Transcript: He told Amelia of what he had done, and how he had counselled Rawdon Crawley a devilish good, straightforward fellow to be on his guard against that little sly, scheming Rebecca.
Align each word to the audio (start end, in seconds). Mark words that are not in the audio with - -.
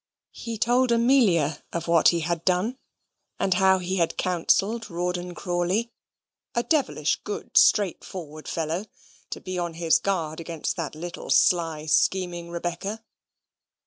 He 0.31 0.57
told 0.57 0.91
Amelia 0.91 1.63
of 1.71 1.87
what 1.87 2.07
he 2.07 2.21
had 2.21 2.43
done, 2.43 2.79
and 3.39 3.53
how 3.53 3.77
he 3.77 3.97
had 3.97 4.17
counselled 4.17 4.89
Rawdon 4.89 5.35
Crawley 5.35 5.91
a 6.55 6.63
devilish 6.63 7.17
good, 7.23 7.55
straightforward 7.55 8.47
fellow 8.47 8.87
to 9.29 9.39
be 9.39 9.59
on 9.59 9.75
his 9.75 9.99
guard 9.99 10.39
against 10.39 10.75
that 10.75 10.95
little 10.95 11.29
sly, 11.29 11.85
scheming 11.85 12.49
Rebecca. 12.49 13.03